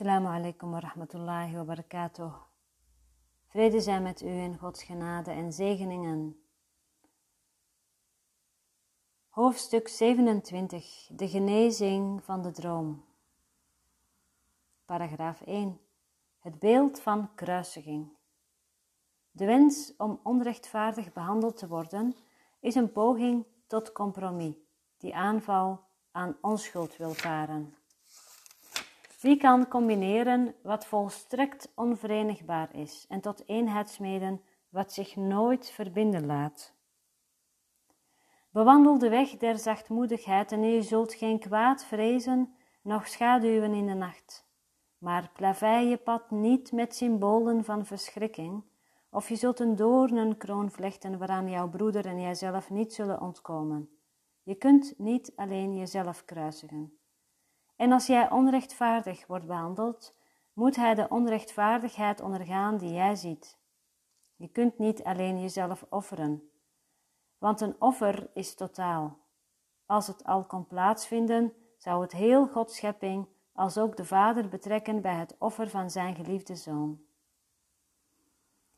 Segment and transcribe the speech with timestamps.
[0.00, 2.32] Assalamu alaikum wa rahmatullahi wa barakatuh.
[3.48, 6.40] Vrede zijn met u in Gods genade en zegeningen.
[9.28, 11.08] Hoofdstuk 27.
[11.12, 13.04] De genezing van de droom.
[14.84, 15.80] Paragraaf 1.
[16.38, 18.16] Het beeld van kruisiging.
[19.30, 22.16] De wens om onrechtvaardig behandeld te worden
[22.60, 24.54] is een poging tot compromis,
[24.96, 27.74] die aanval aan onschuld wil paren.
[29.20, 36.26] Wie kan combineren wat volstrekt onverenigbaar is en tot eenheid smeden wat zich nooit verbinden
[36.26, 36.74] laat?
[38.50, 43.94] Bewandel de weg der zachtmoedigheid en je zult geen kwaad vrezen, noch schaduwen in de
[43.94, 44.48] nacht.
[44.98, 48.64] Maar plavei je pad niet met symbolen van verschrikking,
[49.10, 53.90] of je zult een doornenkroon vlechten waaraan jouw broeder en jijzelf niet zullen ontkomen.
[54.42, 56.99] Je kunt niet alleen jezelf kruisigen.
[57.80, 60.14] En als jij onrechtvaardig wordt behandeld,
[60.52, 63.58] moet hij de onrechtvaardigheid ondergaan die jij ziet.
[64.36, 66.50] Je kunt niet alleen jezelf offeren,
[67.38, 69.18] want een offer is totaal.
[69.86, 75.00] Als het al kon plaatsvinden, zou het heel Gods schepping als ook de Vader betrekken
[75.00, 77.00] bij het offer van zijn geliefde Zoon.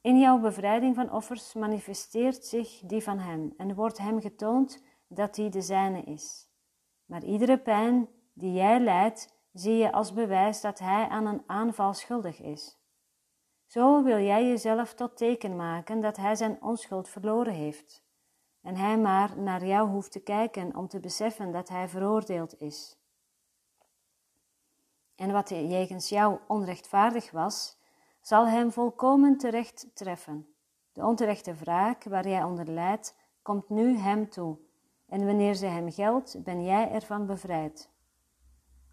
[0.00, 5.34] In jouw bevrijding van offers manifesteert zich die van Hem en wordt Hem getoond dat
[5.34, 6.48] die de zijne is.
[7.04, 11.94] Maar iedere pijn die jij lijdt, zie je als bewijs dat hij aan een aanval
[11.94, 12.80] schuldig is.
[13.66, 18.04] Zo wil jij jezelf tot teken maken dat hij zijn onschuld verloren heeft,
[18.62, 22.96] en hij maar naar jou hoeft te kijken om te beseffen dat hij veroordeeld is.
[25.14, 27.80] En wat jegens jou onrechtvaardig was,
[28.20, 30.54] zal hem volkomen terecht treffen.
[30.92, 34.58] De onterechte wraak waar jij onder lijdt, komt nu hem toe,
[35.06, 37.91] en wanneer ze hem geldt, ben jij ervan bevrijd.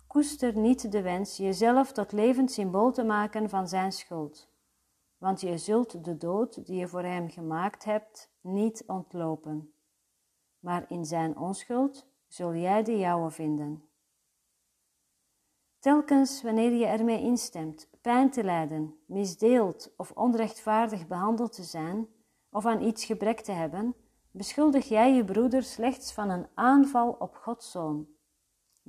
[0.09, 4.49] Koester niet de wens jezelf tot levend symbool te maken van zijn schuld,
[5.17, 9.73] want je zult de dood die je voor hem gemaakt hebt niet ontlopen.
[10.59, 13.89] Maar in zijn onschuld zul jij de jouwe vinden.
[15.79, 22.07] Telkens wanneer je ermee instemt pijn te lijden, misdeeld of onrechtvaardig behandeld te zijn
[22.49, 23.95] of aan iets gebrek te hebben,
[24.31, 28.17] beschuldig jij je broeder slechts van een aanval op Gods zoon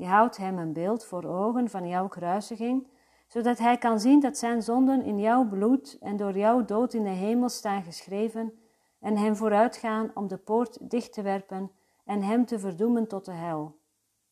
[0.01, 2.89] je houdt hem een beeld voor ogen van jouw kruisiging,
[3.27, 7.03] zodat hij kan zien dat zijn zonden in jouw bloed en door jouw dood in
[7.03, 8.53] de hemel staan geschreven
[9.01, 11.71] en hem vooruitgaan om de poort dicht te werpen
[12.05, 13.79] en hem te verdoemen tot de hel.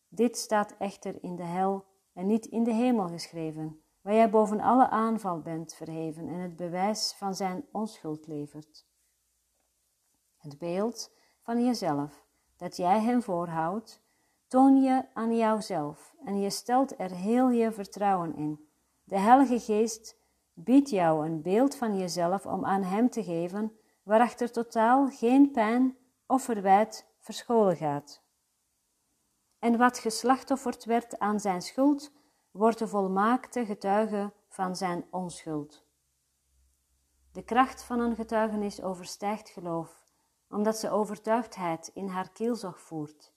[0.09, 4.61] Dit staat echter in de hel en niet in de hemel geschreven, waar jij boven
[4.61, 8.87] alle aanval bent verheven en het bewijs van zijn onschuld levert.
[10.37, 12.27] Het beeld van jezelf
[12.57, 14.03] dat jij hem voorhoudt,
[14.49, 18.69] toon je aan jouzelf en je stelt er heel je vertrouwen in.
[19.05, 20.17] De Heilige Geest
[20.53, 23.73] biedt jou een beeld van jezelf om aan Hem te geven,
[24.03, 28.23] waarachter totaal geen pijn of verwijt verscholen gaat.
[29.59, 32.13] En wat geslachtofferd werd aan zijn schuld,
[32.51, 35.87] wordt de volmaakte getuige van zijn onschuld.
[37.33, 40.05] De kracht van een getuigenis overstijgt geloof,
[40.49, 43.33] omdat ze overtuigdheid in haar kielzog voert.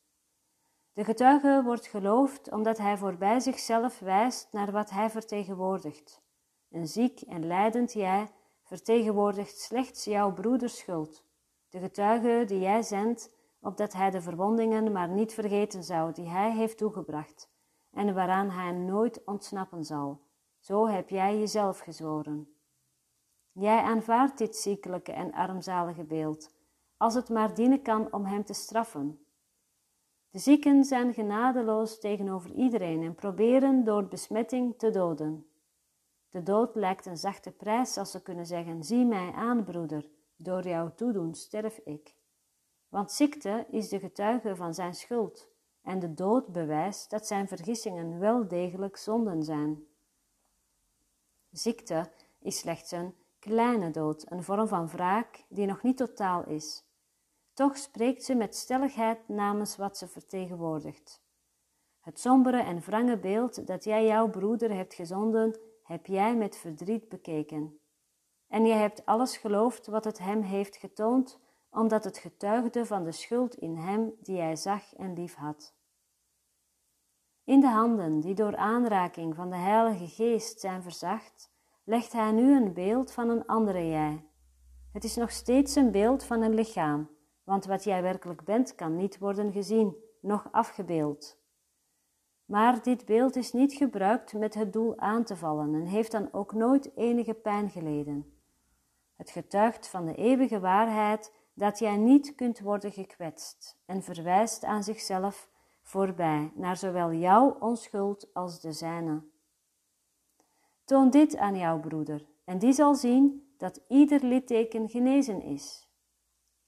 [0.94, 6.22] De getuige wordt geloofd omdat hij voorbij zichzelf wijst naar wat hij vertegenwoordigt.
[6.70, 8.32] Een ziek en lijdend jij
[8.64, 11.24] vertegenwoordigt slechts jouw broeders schuld,
[11.70, 16.52] de getuige die jij zendt, opdat hij de verwondingen maar niet vergeten zou die hij
[16.52, 17.50] heeft toegebracht
[17.92, 20.22] en waaraan hij nooit ontsnappen zal.
[20.60, 22.56] Zo heb jij jezelf gezworen.
[23.52, 26.54] Jij aanvaardt dit ziekelijke en armzalige beeld,
[26.98, 29.26] als het maar dienen kan om hem te straffen,
[30.32, 35.46] de zieken zijn genadeloos tegenover iedereen en proberen door besmetting te doden.
[36.30, 40.68] De dood lijkt een zachte prijs als ze kunnen zeggen: Zie mij aan, broeder, door
[40.68, 42.16] jouw toedoen sterf ik.
[42.90, 45.48] Want ziekte is de getuige van zijn schuld,
[45.82, 49.84] en de dood bewijst dat zijn vergissingen wel degelijk zonden zijn.
[51.52, 52.10] Ziekte
[52.40, 56.84] is slechts een kleine dood, een vorm van wraak die nog niet totaal is.
[57.54, 61.22] Toch spreekt ze met stelligheid namens wat ze vertegenwoordigt.
[62.00, 67.10] Het sombere en wrange beeld dat jij jouw broeder hebt gezonden, heb jij met verdriet
[67.10, 67.80] bekeken.
[68.48, 71.40] En je hebt alles geloofd wat het hem heeft getoond,
[71.70, 75.74] omdat het getuigde van de schuld in hem die jij zag en lief had.
[77.44, 81.52] In de handen die door aanraking van de Heilige Geest zijn verzacht,
[81.84, 84.26] legt hij nu een beeld van een andere jij.
[84.92, 87.10] Het is nog steeds een beeld van een lichaam,
[87.52, 91.40] want wat jij werkelijk bent kan niet worden gezien, noch afgebeeld.
[92.46, 96.34] maar dit beeld is niet gebruikt met het doel aan te vallen en heeft dan
[96.34, 98.40] ook nooit enige pijn geleden.
[99.16, 104.84] Het getuigt van de eeuwige waarheid dat jij niet kunt worden gekwetst en verwijst aan
[104.84, 105.50] zichzelf
[105.82, 109.24] voorbij naar zowel jouw onschuld als de zijne.
[110.86, 115.90] Toon dit aan jouw broeder en die zal zien dat ieder litteken genezen is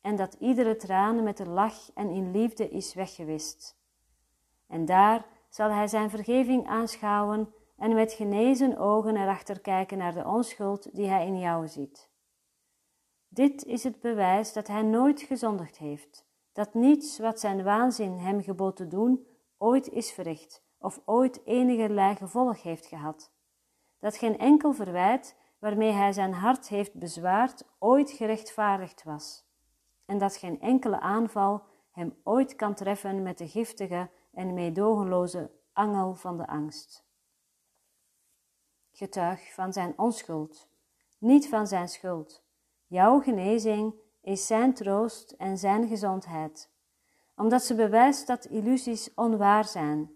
[0.04, 3.78] en dat iedere traan met een lach en in liefde is weggewist.
[4.68, 10.26] En daar zal hij zijn vergeving aanschouwen en met genezen ogen erachter kijken naar de
[10.26, 12.10] onschuld die hij in jou ziet.
[13.28, 18.42] Dit is het bewijs dat hij nooit gezondigd heeft, dat niets wat zijn waanzin hem
[18.42, 19.28] gebood te doen
[19.58, 23.32] ooit is verricht of ooit enige gevolg heeft gehad,
[24.00, 29.43] dat geen enkel verwijt waarmee hij zijn hart heeft bezwaard ooit gerechtvaardigd was,
[30.06, 36.14] en dat geen enkele aanval hem ooit kan treffen met de giftige en meedogenloze angel
[36.14, 37.06] van de angst.
[38.92, 40.68] Getuig van zijn onschuld,
[41.18, 42.44] niet van zijn schuld.
[42.88, 46.70] Jouw genezing is zijn troost en zijn gezondheid,
[47.36, 50.16] omdat ze bewijst dat illusies onwaar zijn.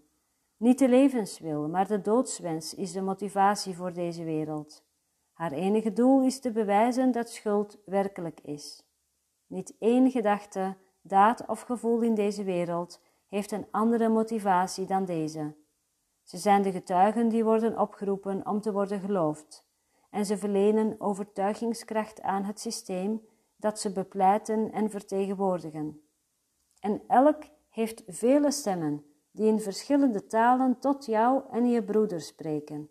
[0.56, 4.84] Niet de levenswil, maar de doodswens is de motivatie voor deze wereld.
[5.32, 8.87] Haar enige doel is te bewijzen dat schuld werkelijk is.
[9.48, 15.54] Niet één gedachte, daad of gevoel in deze wereld heeft een andere motivatie dan deze.
[16.22, 19.66] Ze zijn de getuigen die worden opgeroepen om te worden geloofd,
[20.10, 26.08] en ze verlenen overtuigingskracht aan het systeem dat ze bepleiten en vertegenwoordigen.
[26.80, 32.90] En elk heeft vele stemmen die in verschillende talen tot jou en je broeder spreken.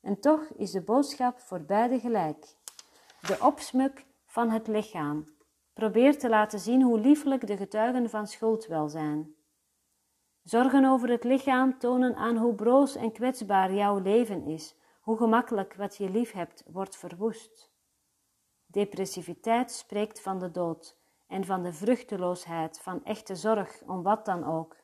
[0.00, 2.56] En toch is de boodschap voor beide gelijk.
[3.20, 5.36] De opsmuk van het lichaam
[5.78, 9.34] probeert te laten zien hoe liefelijk de getuigen van schuld wel zijn.
[10.42, 15.74] Zorgen over het lichaam tonen aan hoe broos en kwetsbaar jouw leven is, hoe gemakkelijk
[15.74, 17.70] wat je lief hebt wordt verwoest.
[18.66, 20.96] Depressiviteit spreekt van de dood
[21.26, 24.76] en van de vruchteloosheid van echte zorg om wat dan ook.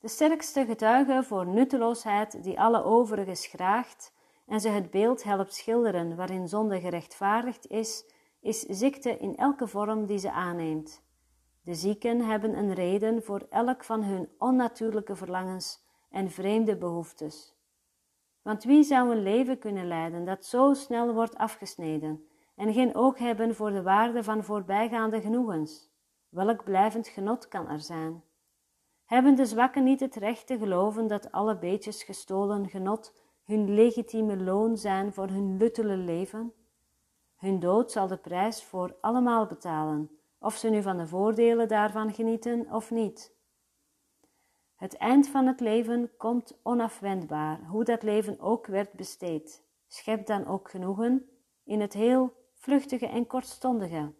[0.00, 4.12] De sterkste getuige voor nutteloosheid die alle overigen schraagt
[4.46, 10.06] en ze het beeld helpt schilderen waarin zonde gerechtvaardigd is, is ziekte in elke vorm
[10.06, 11.02] die ze aanneemt.
[11.62, 17.56] De zieken hebben een reden voor elk van hun onnatuurlijke verlangens en vreemde behoeftes.
[18.42, 22.26] Want wie zou een leven kunnen leiden dat zo snel wordt afgesneden
[22.56, 25.90] en geen oog hebben voor de waarde van voorbijgaande genoegens?
[26.28, 28.22] Welk blijvend genot kan er zijn?
[29.04, 33.14] Hebben de zwakken niet het recht te geloven dat alle beetjes gestolen genot
[33.44, 36.52] hun legitieme loon zijn voor hun luttele leven?
[37.38, 42.12] Hun dood zal de prijs voor allemaal betalen, of ze nu van de voordelen daarvan
[42.12, 43.36] genieten of niet.
[44.76, 49.62] Het eind van het leven komt onafwendbaar, hoe dat leven ook werd besteed.
[49.86, 51.28] Schep dan ook genoegen
[51.64, 54.12] in het heel vluchtige en kortstondige.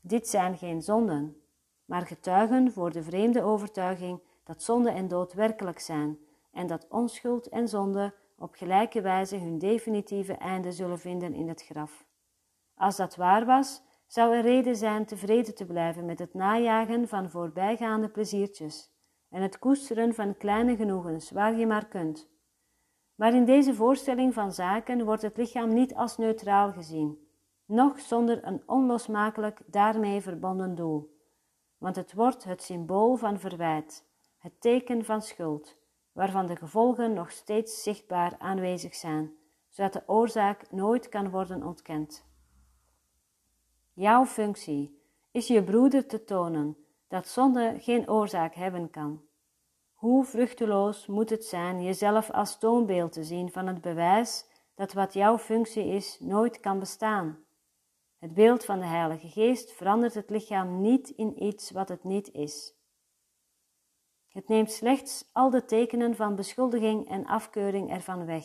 [0.00, 1.40] Dit zijn geen zonden,
[1.84, 6.18] maar getuigen voor de vreemde overtuiging dat zonde en dood werkelijk zijn
[6.50, 11.62] en dat onschuld en zonde op gelijke wijze hun definitieve einde zullen vinden in het
[11.62, 12.06] graf.
[12.74, 17.30] Als dat waar was, zou er reden zijn tevreden te blijven met het najagen van
[17.30, 18.90] voorbijgaande pleziertjes
[19.30, 22.28] en het koesteren van kleine genoegens waar je maar kunt.
[23.14, 27.28] Maar in deze voorstelling van zaken wordt het lichaam niet als neutraal gezien,
[27.64, 31.16] noch zonder een onlosmakelijk daarmee verbonden doel,
[31.78, 34.04] want het wordt het symbool van verwijt,
[34.38, 35.76] het teken van schuld,
[36.16, 39.32] waarvan de gevolgen nog steeds zichtbaar aanwezig zijn,
[39.68, 42.24] zodat de oorzaak nooit kan worden ontkend.
[43.92, 46.76] Jouw functie is je broeder te tonen
[47.08, 49.22] dat zonde geen oorzaak hebben kan.
[49.94, 55.12] Hoe vruchteloos moet het zijn jezelf als toonbeeld te zien van het bewijs dat wat
[55.12, 57.38] jouw functie is nooit kan bestaan.
[58.18, 62.32] Het beeld van de Heilige Geest verandert het lichaam niet in iets wat het niet
[62.32, 62.75] is.
[64.36, 68.44] Het neemt slechts al de tekenen van beschuldiging en afkeuring ervan weg.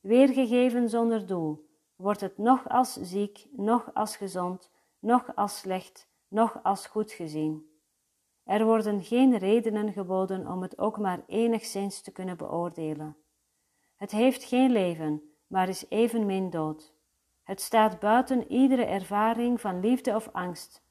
[0.00, 6.60] Weergegeven zonder doel, wordt het nog als ziek, nog als gezond, nog als slecht, nog
[6.62, 7.70] als goed gezien.
[8.44, 13.16] Er worden geen redenen geboden om het ook maar enigszins te kunnen beoordelen.
[13.96, 16.94] Het heeft geen leven, maar is evenmin dood.
[17.42, 20.85] Het staat buiten iedere ervaring van liefde of angst,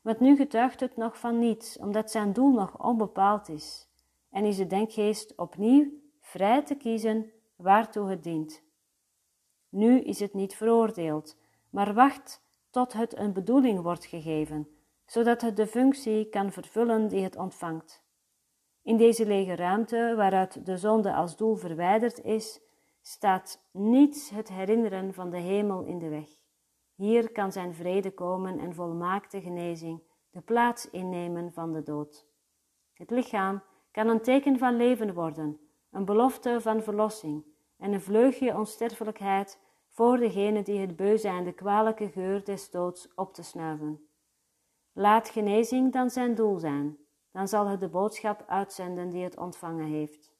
[0.00, 3.88] want nu getuigt het nog van niets, omdat zijn doel nog onbepaald is,
[4.30, 8.62] en is de denkgeest opnieuw vrij te kiezen waartoe het dient.
[9.68, 11.36] Nu is het niet veroordeeld,
[11.70, 14.68] maar wacht tot het een bedoeling wordt gegeven,
[15.06, 18.04] zodat het de functie kan vervullen die het ontvangt.
[18.82, 22.60] In deze lege ruimte, waaruit de zonde als doel verwijderd is,
[23.00, 26.39] staat niets het herinneren van de hemel in de weg.
[27.00, 32.26] Hier kan zijn vrede komen en volmaakte genezing de plaats innemen van de dood.
[32.92, 37.44] Het lichaam kan een teken van leven worden, een belofte van verlossing
[37.76, 43.14] en een vleugje onsterfelijkheid voor degene die het beu zijn de kwalijke geur des doods
[43.14, 44.08] op te snuiven.
[44.92, 46.98] Laat genezing dan zijn doel zijn,
[47.32, 50.32] dan zal het de boodschap uitzenden die het ontvangen heeft.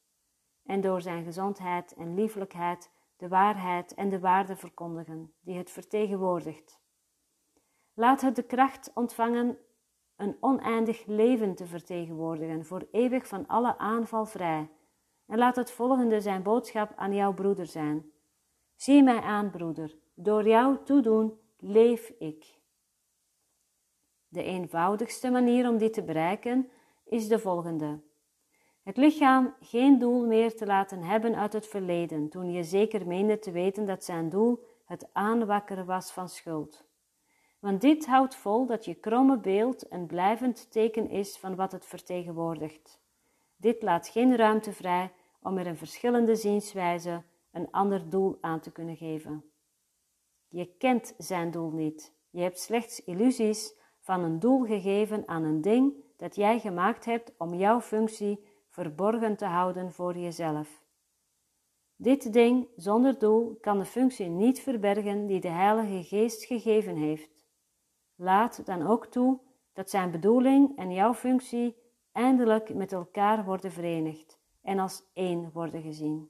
[0.63, 2.91] En door zijn gezondheid en lieflijkheid
[3.21, 6.79] de waarheid en de waarde verkondigen die het vertegenwoordigt.
[7.93, 9.57] Laat het de kracht ontvangen
[10.15, 14.69] een oneindig leven te vertegenwoordigen, voor eeuwig van alle aanval vrij.
[15.25, 18.11] En laat het volgende zijn boodschap aan jouw broeder zijn.
[18.75, 22.59] Zie mij aan, broeder, door jouw toedoen leef ik.
[24.27, 26.69] De eenvoudigste manier om dit te bereiken
[27.05, 27.99] is de volgende.
[28.83, 33.39] Het lichaam geen doel meer te laten hebben uit het verleden, toen je zeker meende
[33.39, 36.85] te weten dat zijn doel het aanwakkeren was van schuld.
[37.59, 41.85] Want dit houdt vol dat je kromme beeld een blijvend teken is van wat het
[41.85, 42.99] vertegenwoordigt.
[43.55, 45.11] Dit laat geen ruimte vrij
[45.41, 49.51] om er een verschillende zienswijze een ander doel aan te kunnen geven.
[50.47, 52.13] Je kent zijn doel niet.
[52.29, 57.33] Je hebt slechts illusies van een doel gegeven aan een ding dat jij gemaakt hebt
[57.37, 60.83] om jouw functie verborgen te houden voor jezelf.
[61.95, 67.45] Dit ding zonder doel kan de functie niet verbergen die de Heilige Geest gegeven heeft.
[68.15, 69.39] Laat dan ook toe
[69.73, 71.75] dat zijn bedoeling en jouw functie
[72.11, 76.29] eindelijk met elkaar worden verenigd en als één worden gezien.